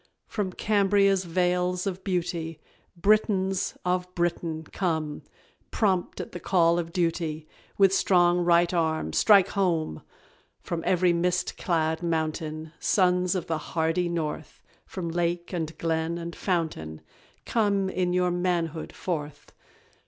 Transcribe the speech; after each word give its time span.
From 0.25 0.51
Cambria's 0.51 1.25
vales 1.25 1.85
of 1.85 2.03
beauty, 2.03 2.59
"Britons" 2.97 3.77
of 3.85 4.07
Britain, 4.15 4.63
come, 4.63 5.21
Prompt 5.69 6.19
at 6.19 6.31
the 6.31 6.39
call 6.39 6.79
of 6.79 6.91
duty, 6.91 7.47
With 7.77 7.93
strong 7.93 8.39
right 8.39 8.73
arm 8.73 9.13
"strike 9.13 9.49
home!" 9.49 10.01
From 10.63 10.81
every 10.87 11.13
mist 11.13 11.55
clad 11.55 12.01
mountain, 12.01 12.73
Sons 12.79 13.35
of 13.35 13.45
the 13.45 13.59
hardy 13.59 14.09
North, 14.09 14.63
From 14.87 15.07
lake, 15.07 15.53
and 15.53 15.77
glen, 15.77 16.17
and 16.17 16.35
fountain, 16.35 17.01
Come 17.45 17.87
in 17.87 18.11
your 18.11 18.31
manhood 18.31 18.91
forth. 18.93 19.51